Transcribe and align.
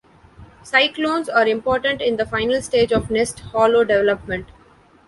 Cyclones 0.63 1.29
are 1.29 1.45
important 1.47 2.01
in 2.01 2.17
the 2.17 2.25
final 2.25 2.59
stage 2.63 2.91
of 2.91 3.11
nest 3.11 3.41
hollow 3.51 3.83
development. 3.83 4.47